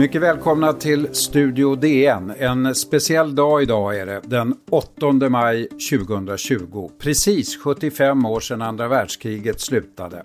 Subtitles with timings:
[0.00, 2.32] Mycket välkomna till Studio DN.
[2.38, 6.90] En speciell dag idag är det, den 8 maj 2020.
[6.98, 10.24] Precis 75 år sedan andra världskriget slutade.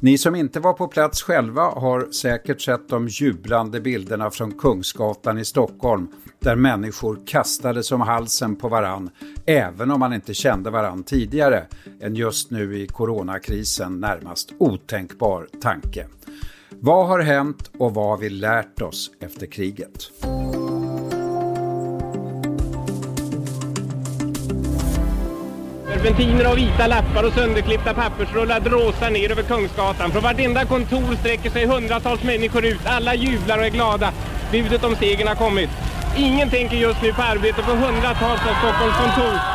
[0.00, 5.38] Ni som inte var på plats själva har säkert sett de jublande bilderna från Kungsgatan
[5.38, 9.10] i Stockholm där människor kastades om halsen på varann,
[9.46, 11.66] även om man inte kände varann tidigare.
[12.00, 16.06] En just nu i coronakrisen närmast otänkbar tanke.
[16.80, 20.10] Vad har hänt och vad har vi lärt oss efter kriget?
[25.86, 30.10] Serpentiner och vita lappar och sönderklippta pappersrullar dråsar ner över Kungsgatan.
[30.10, 32.86] Från vartenda kontor sträcker sig hundratals människor ut.
[32.86, 34.12] Alla jublar och är glada.
[34.52, 35.70] Budet om segern har kommit.
[36.16, 39.53] Ingen tänker just nu på arbete på hundratals av Stockholms kontor.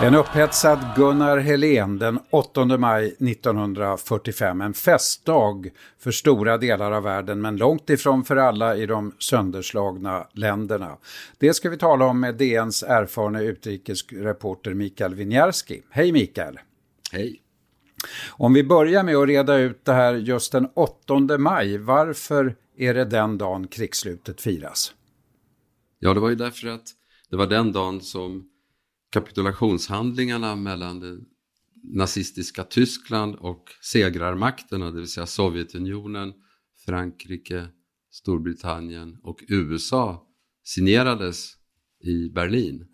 [0.00, 4.60] En upphetsad Gunnar Helén den 8 maj 1945.
[4.60, 10.26] En festdag för stora delar av världen men långt ifrån för alla i de sönderslagna
[10.32, 10.96] länderna.
[11.38, 15.82] Det ska vi tala om med DNs erfarna utrikesreporter Mikael Winiarski.
[15.90, 16.58] Hej Mikael!
[17.12, 17.40] Hej!
[18.30, 21.78] Om vi börjar med att reda ut det här just den 8 maj.
[21.78, 24.94] Varför är det den dagen krigsslutet firas?
[25.98, 26.84] Ja, det var ju därför att
[27.30, 28.48] det var den dagen som
[29.14, 31.18] kapitulationshandlingarna mellan det
[31.94, 36.32] nazistiska Tyskland och segrarmakterna, det vill säga Sovjetunionen,
[36.86, 37.66] Frankrike,
[38.12, 40.22] Storbritannien och USA
[40.64, 41.52] signerades
[42.04, 42.86] i Berlin.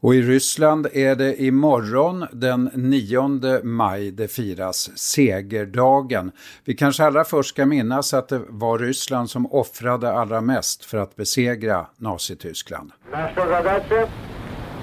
[0.00, 6.32] Och i Ryssland är det imorgon den 9 maj det firas segerdagen.
[6.64, 10.98] Vi kanske allra först ska minnas att det var Ryssland som offrade allra mest för
[10.98, 12.92] att besegra Nazityskland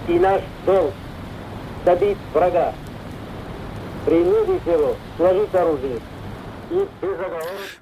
[0.08, 0.92] и наш долг
[1.84, 2.74] добить врага,
[4.06, 6.00] принудить его сложить оружие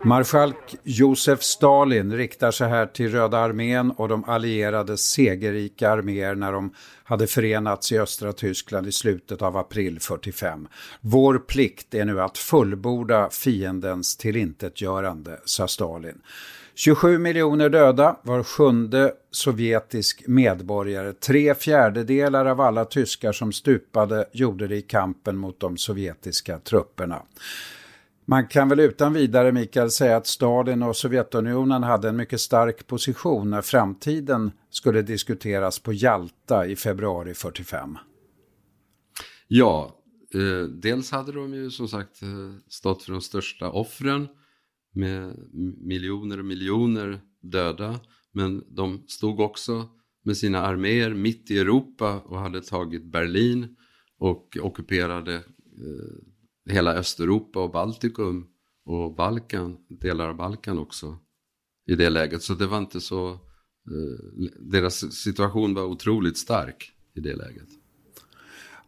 [0.04, 6.52] Marskalk Josef Stalin riktar sig här till Röda armén och de allierades segerrika arméer när
[6.52, 6.74] de
[7.04, 10.68] hade förenats i östra Tyskland i slutet av april 45.
[11.00, 16.20] Vår plikt är nu att fullborda fiendens tillintetgörande, sa Stalin.
[16.79, 21.13] 27 miljoner döda, var sjunde sovjetisk medborgare.
[21.13, 27.21] Tre fjärdedelar av alla tyskar som stupade gjorde det i kampen mot de sovjetiska trupperna.
[28.25, 32.87] Man kan väl utan vidare, Mikael, säga att Stalin och Sovjetunionen hade en mycket stark
[32.87, 37.97] position när framtiden skulle diskuteras på Jalta i februari 45.
[39.47, 39.95] Ja,
[40.33, 42.27] eh, dels hade de ju som sagt eh,
[42.69, 44.27] stått för de största offren
[44.97, 45.35] med
[45.77, 47.99] miljoner och miljoner döda.
[48.31, 49.89] Men de stod också
[50.23, 53.75] med sina arméer mitt i Europa och hade tagit Berlin
[54.17, 58.47] och ockuperade eh, hela Östeuropa och Baltikum
[58.85, 61.17] och Balkan, delar av Balkan också
[61.85, 62.43] i det läget.
[62.43, 67.69] Så det var inte så, eh, deras situation var otroligt stark i det läget.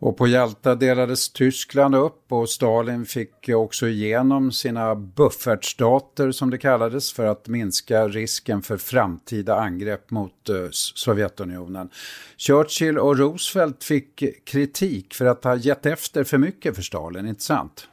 [0.02, 6.58] Och på Jalta delades Tyskland upp och Stalin fick också igenom sina buffertstater som det
[6.58, 11.90] kallades för att minska risken för framtida angrepp mot eh, Sovjetunionen.
[12.38, 17.44] Churchill och Roosevelt fick kritik för att ha gett efter för mycket för Stalin, inte
[17.44, 17.88] sant?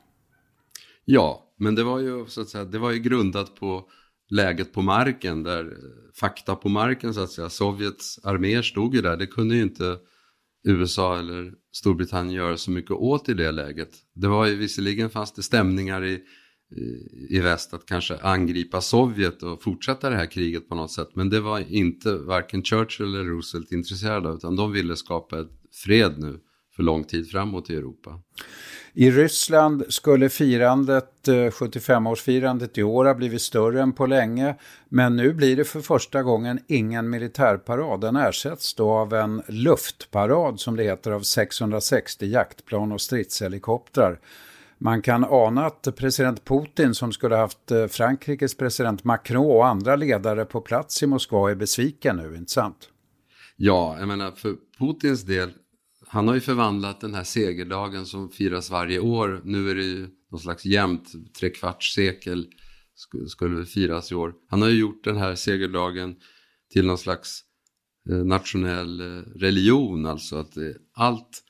[1.04, 3.84] Ja, men det var ju, så att säga, det var ju grundat på
[4.30, 5.72] läget på marken, där eh,
[6.20, 7.48] fakta på marken så att säga.
[7.48, 9.98] Sovjets arméer stod ju där, det kunde ju inte
[10.66, 13.90] USA eller Storbritannien göra så mycket åt i det läget.
[14.14, 16.12] Det var ju visserligen fanns det stämningar i,
[16.76, 21.08] i, i väst att kanske angripa Sovjet och fortsätta det här kriget på något sätt.
[21.14, 25.50] Men det var inte varken Churchill eller Roosevelt intresserade av utan de ville skapa ett
[25.84, 26.40] fred nu
[26.76, 28.20] för lång tid framåt i Europa.
[28.98, 34.54] I Ryssland skulle firandet, eh, 75-årsfirandet i år ha blivit större än på länge.
[34.88, 38.00] Men nu blir det för första gången ingen militärparad.
[38.00, 44.20] Den ersätts då av en luftparad som det heter av 660 jaktplan och stridshelikoptrar.
[44.78, 49.96] Man kan ana att president Putin som skulle haft eh, Frankrikes president Macron och andra
[49.96, 52.88] ledare på plats i Moskva är besviken nu, inte sant?
[53.56, 55.50] Ja, jag menar för Putins del
[56.08, 59.40] han har ju förvandlat den här segerdagen som firas varje år.
[59.44, 62.46] Nu är det ju någon slags jämnt trekvarts sekel
[63.28, 64.34] skulle firas i år.
[64.48, 66.16] Han har ju gjort den här segerdagen
[66.72, 67.40] till någon slags
[68.10, 71.42] eh, nationell eh, religion, alltså att eh, allt,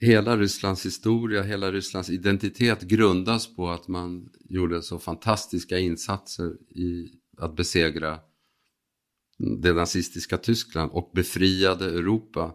[0.00, 7.12] hela Rysslands historia, hela Rysslands identitet grundas på att man gjorde så fantastiska insatser i
[7.38, 8.18] att besegra
[9.40, 12.54] mm, det nazistiska Tyskland och befriade Europa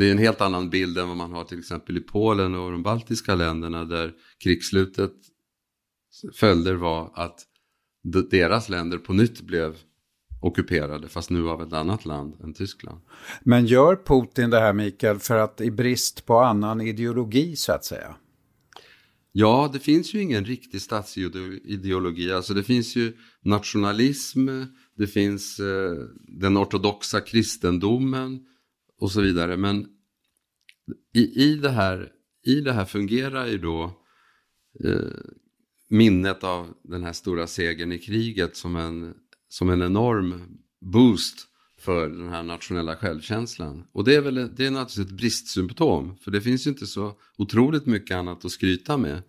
[0.00, 2.70] det är en helt annan bild än vad man har till exempel i Polen och
[2.70, 4.12] de baltiska länderna där
[4.44, 5.12] krigsslutet
[6.34, 7.40] följder var att
[8.30, 9.76] deras länder på nytt blev
[10.42, 13.00] ockuperade, fast nu av ett annat land än Tyskland.
[13.40, 17.84] Men gör Putin det här Mikael för att i brist på annan ideologi så att
[17.84, 18.16] säga?
[19.32, 22.32] Ja, det finns ju ingen riktig statsideologi.
[22.32, 23.12] Alltså det finns ju
[23.42, 24.48] nationalism,
[24.96, 25.92] det finns eh,
[26.40, 28.46] den ortodoxa kristendomen
[29.00, 29.56] och så vidare.
[29.56, 29.86] Men
[31.14, 32.12] i, i, det, här,
[32.44, 33.84] i det här fungerar ju då
[34.84, 35.20] eh,
[35.88, 39.14] minnet av den här stora segern i kriget som en,
[39.48, 41.46] som en enorm boost
[41.78, 43.84] för den här nationella självkänslan.
[43.92, 47.14] Och det är väl det är naturligtvis ett bristsymptom, för det finns ju inte så
[47.36, 49.22] otroligt mycket annat att skryta med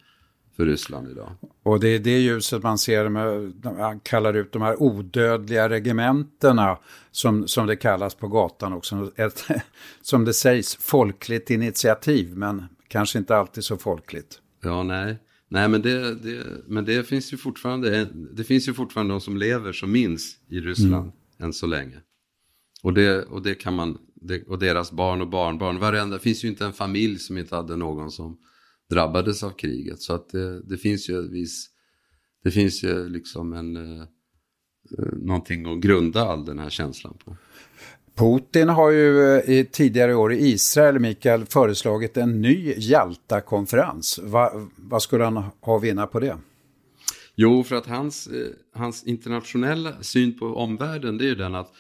[0.56, 1.32] för Ryssland idag.
[1.64, 6.78] Och det är det ljuset man ser, med, man kallar ut de här odödliga regementena
[7.12, 9.12] som, som det kallas på gatan också.
[9.16, 9.48] Ett,
[10.02, 14.40] som det sägs, folkligt initiativ, men kanske inte alltid så folkligt.
[14.64, 15.18] Ja, nej.
[15.48, 19.38] Nej, men det, det, men det finns ju fortfarande, det finns ju fortfarande de som
[19.38, 21.12] lever som minns i Ryssland mm.
[21.40, 21.98] än så länge.
[22.84, 26.44] Och det, och det kan man, det, och deras barn och barnbarn, varenda, det finns
[26.44, 28.38] ju inte en familj som inte hade någon som
[28.92, 30.02] drabbades av kriget.
[30.02, 31.68] Så att det, det finns ju viss,
[32.44, 37.38] det finns ju liksom en, eh, eh, någonting att grunda all den här känslan på.
[38.16, 44.20] Putin har ju eh, i tidigare år i Israel, Mikael, föreslagit en ny Jalta-konferens.
[44.24, 46.38] Va, vad skulle han ha att vinna på det?
[47.36, 51.72] Jo, för att hans, eh, hans internationella syn på omvärlden det är ju den att,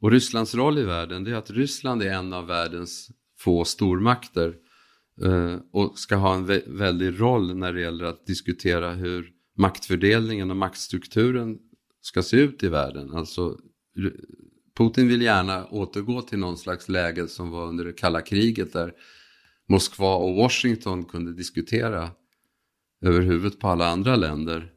[0.00, 4.48] och Rysslands roll i världen, det är att Ryssland är en av världens få stormakter
[4.48, 4.54] eh,
[5.22, 10.50] Eh, och ska ha en vä väldig roll när det gäller att diskutera hur maktfördelningen
[10.50, 11.58] och maktstrukturen
[12.00, 13.14] ska se ut i världen.
[13.14, 13.58] Alltså
[14.76, 18.92] Putin vill gärna återgå till någon slags läge som var under det kalla kriget där
[19.68, 22.10] Moskva och Washington kunde diskutera
[23.02, 24.70] över huvudet på alla andra länder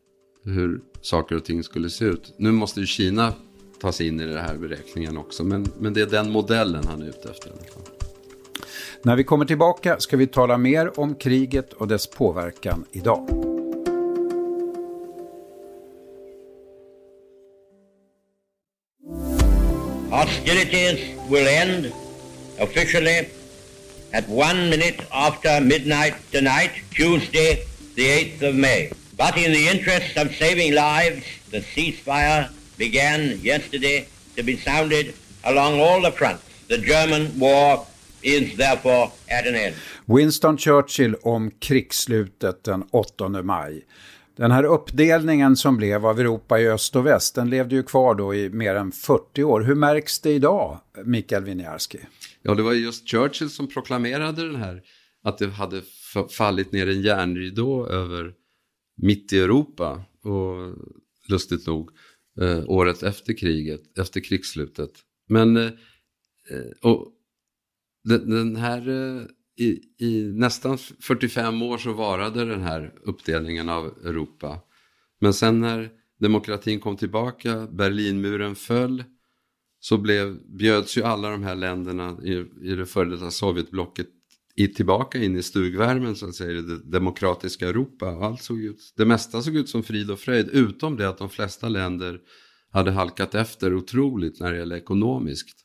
[0.43, 2.35] hur saker och ting skulle se ut.
[2.37, 3.33] Nu måste ju Kina
[3.81, 7.01] ta sig in i den här beräkningen också, men, men det är den modellen han
[7.01, 7.51] är ute efter.
[9.03, 13.29] När vi kommer tillbaka ska vi tala mer om kriget och dess påverkan idag.
[20.11, 20.99] Hostilities
[21.29, 21.91] will end
[22.59, 23.29] officially
[24.13, 27.65] at one minute after midnight tonight, Tuesday,
[27.95, 28.89] the 8th of May.
[29.17, 35.79] But in the interest of saving lives, the ceasefire began yesterday to be sounded along
[35.79, 36.43] all the fronts.
[36.67, 37.85] The German war
[38.21, 39.75] is therefore at an end.
[40.05, 43.85] Winston Churchill om krigsslutet den 8 maj.
[44.35, 48.15] Den här uppdelningen som blev av Europa i öst och väst, den levde ju kvar
[48.15, 49.61] då i mer än 40 år.
[49.61, 51.99] Hur märks det idag, Mikael Winiarski?
[52.41, 54.81] Ja, det var just Churchill som proklamerade den här,
[55.23, 55.81] att det hade
[56.37, 58.33] fallit ner en järnridå över
[59.01, 60.03] mitt i Europa.
[60.23, 60.75] Och
[61.29, 61.89] lustigt nog,
[62.41, 64.91] eh, året efter kriget, efter krigsslutet.
[65.29, 65.71] Men, eh,
[66.81, 67.11] och
[68.07, 69.23] den, den här eh,
[69.59, 74.59] i, i nästan 45 år så varade den här uppdelningen av Europa.
[75.19, 75.89] Men sen när
[76.19, 79.03] demokratin kom tillbaka, Berlinmuren föll,
[79.79, 84.07] så blev, bjöds ju alla de här länderna i, i det före detta Sovjetblocket
[84.55, 88.07] i, tillbaka in i stugvärmen så att säga, i det demokratiska Europa.
[88.09, 91.29] allt såg ut, det mesta såg ut som frid och fröjd, utom det att de
[91.29, 92.19] flesta länder
[92.71, 95.59] hade halkat efter otroligt när det gäller ekonomiskt.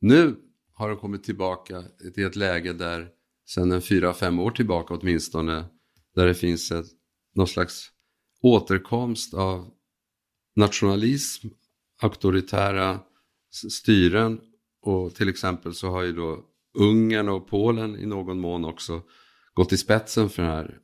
[0.00, 0.36] Nu
[0.78, 3.08] har de kommit tillbaka till ett läge där
[3.48, 5.64] sedan en fyra, fem år tillbaka åtminstone,
[6.14, 6.86] där det finns ett,
[7.34, 7.90] någon slags
[8.42, 9.70] återkomst av
[10.56, 11.48] nationalism,
[12.02, 13.00] auktoritära
[13.70, 14.40] styren
[14.82, 16.44] och till exempel så har ju då
[16.78, 19.02] Ungern och Polen i någon mån också
[19.54, 20.78] gått i spetsen för den här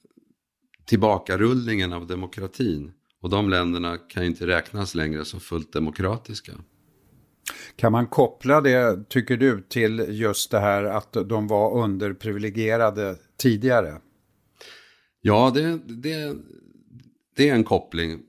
[0.85, 2.93] tillbakarullningen av demokratin.
[3.21, 6.53] Och de länderna kan ju inte räknas längre som fullt demokratiska.
[7.77, 14.01] Kan man koppla det, tycker du, till just det här att de var underprivilegierade tidigare?
[15.21, 16.37] Ja, det, det,
[17.37, 18.21] det är en koppling.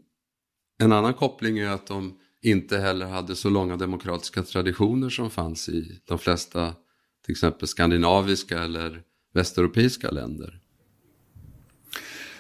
[0.84, 5.70] En annan koppling är att de inte heller hade så långa demokratiska traditioner som fanns
[5.70, 6.74] i de flesta
[7.26, 9.02] till exempel skandinaviska eller
[9.34, 10.60] västeuropeiska länder.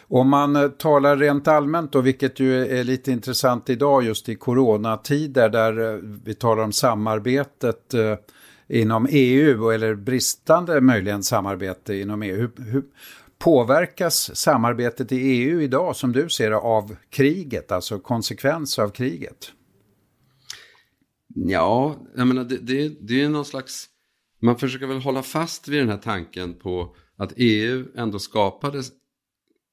[0.07, 4.35] Om man eh, talar rent allmänt då, vilket ju är lite intressant idag just i
[4.35, 8.15] coronatider där eh, vi talar om samarbetet eh,
[8.67, 12.35] inom EU eller bristande möjligen samarbete inom EU.
[12.35, 12.83] Hur, hur
[13.39, 19.51] påverkas samarbetet i EU idag som du ser det av kriget, alltså konsekvens av kriget?
[21.35, 23.85] Ja, jag menar det, det, det är någon slags,
[24.41, 28.91] man försöker väl hålla fast vid den här tanken på att EU ändå skapades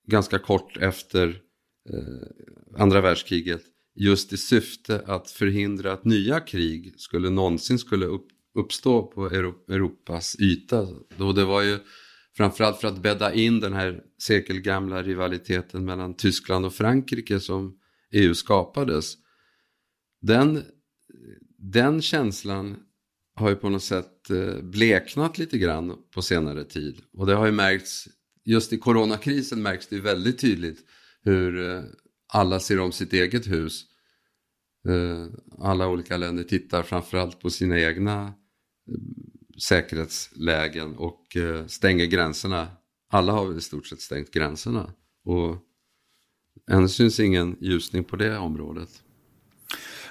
[0.06, 1.28] ganska kort efter
[1.90, 3.62] eh, andra världskriget
[3.94, 10.36] just i syfte att förhindra att nya krig skulle någonsin skulle upp, uppstå på Europas
[10.40, 10.88] yta.
[11.16, 11.78] Då det var ju
[12.36, 17.78] framförallt för att bädda in den här sekelgamla rivaliteten mellan Tyskland och Frankrike som
[18.12, 19.14] EU skapades.
[20.20, 20.62] Den,
[21.58, 22.76] den känslan
[23.34, 27.02] har ju på något sätt eh, bleknat lite grann på senare tid.
[27.12, 28.08] Och det har ju märkts,
[28.44, 30.78] just i coronakrisen märks det väldigt tydligt
[31.22, 31.82] hur eh,
[32.32, 33.84] alla ser om sitt eget hus.
[34.88, 35.26] Eh,
[35.58, 38.32] alla olika länder tittar framförallt på sina egna eh,
[39.62, 42.68] säkerhetslägen och stänger gränserna.
[43.10, 44.92] Alla har väl i stort sett stängt gränserna.
[45.24, 45.56] Och
[46.70, 49.02] än syns ingen ljusning på det området.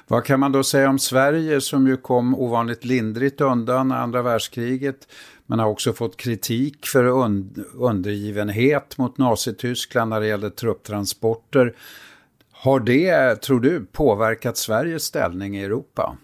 [0.07, 5.07] Vad kan man då säga om Sverige som ju kom ovanligt lindrigt undan andra världskriget
[5.51, 11.75] men har också fått kritik för und undergivenhet mot Nazityskland när det gäller trupptransporter.
[12.51, 16.17] Har det, tror du, påverkat Sveriges ställning i Europa?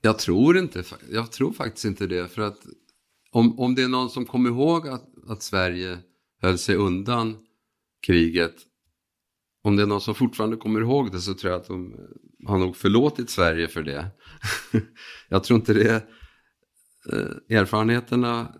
[0.00, 2.28] Jag tror inte, jag tror faktiskt inte det.
[2.28, 2.58] För att
[3.30, 5.98] om, om det är någon som kommer ihåg att, att Sverige
[6.42, 7.36] höll sig undan
[8.06, 8.54] kriget
[9.64, 11.94] om det är någon som fortfarande kommer ihåg det så tror jag att de
[12.46, 14.06] har nog förlåtit Sverige för det.
[15.28, 16.06] jag tror inte det.
[17.12, 18.54] Eh, erfarenheterna,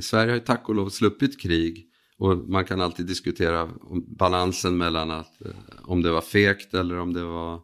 [0.00, 1.86] Sverige har ju tack och lov sluppit krig
[2.18, 3.70] och man kan alltid diskutera
[4.18, 7.60] balansen mellan att, eh, om det var fegt eller om det var,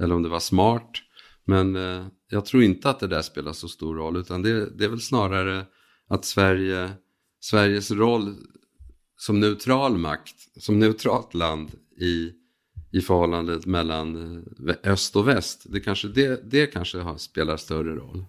[0.00, 0.90] eller om det var smart.
[1.44, 4.84] Men eh, jag tror inte att det där spelar så stor roll utan det, det
[4.84, 5.66] är väl snarare
[6.08, 6.90] att Sverige,
[7.40, 8.36] Sveriges roll
[9.16, 12.32] som neutral makt, som neutralt land i,
[12.92, 14.44] i förhållandet mellan
[14.84, 15.66] öst och väst.
[15.68, 18.24] Det kanske, det, det kanske har, spelar större roll.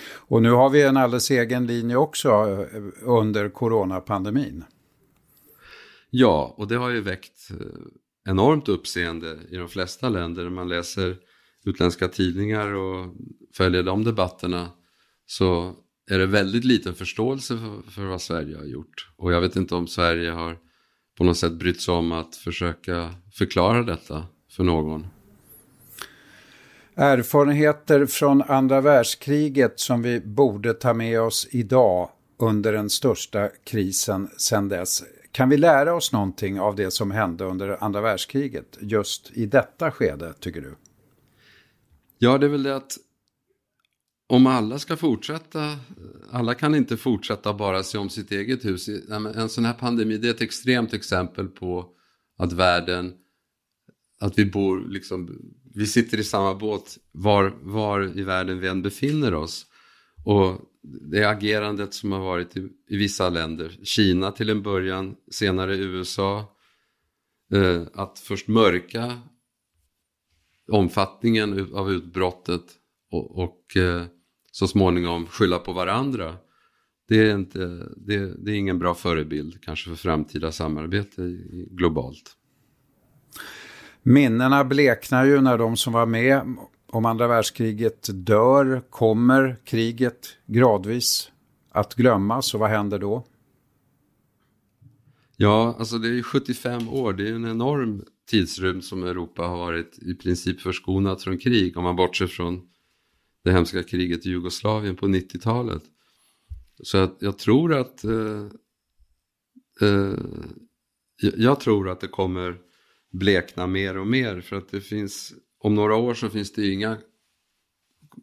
[0.00, 4.64] Och nu har vi en alldeles egen linje också eh, under coronapandemin.
[6.10, 7.56] Ja, och det har ju väckt eh,
[8.28, 10.42] enormt uppseende i de flesta länder.
[10.42, 11.16] När man läser
[11.64, 13.14] utländska tidningar och
[13.56, 14.70] följer de debatterna
[15.26, 15.76] så
[16.10, 19.12] är det väldigt liten förståelse för, för vad Sverige har gjort.
[19.16, 20.58] Och jag vet inte om Sverige har
[21.18, 25.06] på något sätt brytt sig om att försöka förklara detta för någon.
[26.94, 34.30] Erfarenheter från andra världskriget som vi borde ta med oss idag under den största krisen
[34.36, 35.04] sedan dess.
[35.32, 39.90] Kan vi lära oss någonting av det som hände under andra världskriget just i detta
[39.90, 40.74] skede, tycker du?
[42.18, 42.96] Ja, det är väl det att
[44.28, 45.76] om alla ska fortsätta,
[46.30, 48.88] alla kan inte fortsätta bara se om sitt eget hus.
[49.36, 51.88] En sån här pandemi, det är ett extremt exempel på
[52.38, 53.14] att världen,
[54.20, 55.40] att vi bor liksom,
[55.74, 59.66] vi sitter i samma båt var, var i världen vi än befinner oss.
[60.24, 65.76] Och det agerandet som har varit i, i vissa länder, Kina till en början, senare
[65.76, 66.56] USA,
[67.52, 69.18] eh, att först mörka
[70.68, 72.64] omfattningen av utbrottet
[73.10, 74.04] och, och eh,
[74.52, 76.36] så småningom skylla på varandra.
[77.08, 81.22] Det är, inte, det, det är ingen bra förebild kanske för framtida samarbete
[81.70, 82.36] globalt.
[84.02, 86.56] Minnena bleknar ju när de som var med
[86.86, 88.82] om andra världskriget dör.
[88.90, 91.30] Kommer kriget gradvis
[91.70, 93.26] att glömmas och vad händer då?
[95.36, 99.98] Ja, alltså det är 75 år, det är en enorm tidsrymd som Europa har varit
[99.98, 102.68] i princip förskonat från krig om man bortser från
[103.44, 105.82] det hemska kriget i Jugoslavien på 90-talet.
[106.82, 108.46] Så att jag tror att eh,
[109.80, 110.14] eh,
[111.36, 112.58] jag tror att det kommer
[113.12, 116.98] blekna mer och mer för att det finns om några år så finns det inga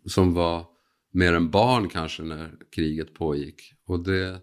[0.05, 0.65] som var
[1.11, 4.41] mer än barn kanske när kriget pågick och det,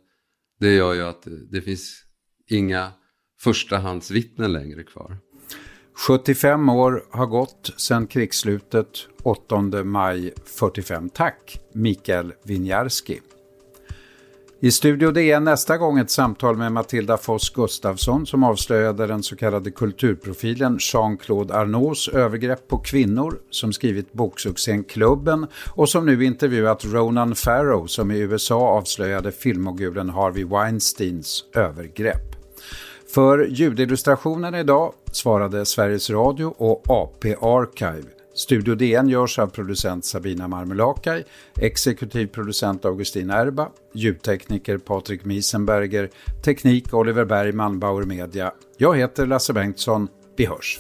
[0.60, 2.04] det gör ju att det, det finns
[2.50, 2.92] inga
[3.40, 5.18] förstahandsvittnen längre kvar.
[6.06, 11.10] 75 år har gått sedan krigsslutet 8 maj 45.
[11.10, 13.20] Tack Mikael Winjarski.
[14.60, 19.36] I Studio DN nästa gång ett samtal med Matilda Foss Gustafsson som avslöjade den så
[19.36, 26.84] kallade kulturprofilen Jean-Claude Arnauds övergrepp på kvinnor som skrivit boksuccén Klubben och som nu intervjuat
[26.84, 32.36] Ronan Farrow som i USA avslöjade filmogulen Harvey Weinsteins övergrepp.
[33.14, 38.15] För ljudillustrationen idag svarade Sveriges Radio och AP Archive.
[38.36, 41.24] Studio DN görs av producent Sabina Marmelakai,
[41.60, 46.10] exekutiv producent Augustin Erba, ljudtekniker Patrik Miesenberger,
[46.44, 48.52] teknik Oliver Bergman, Bauer Media.
[48.76, 50.08] Jag heter Lasse Bengtsson.
[50.36, 50.78] Vi hörs!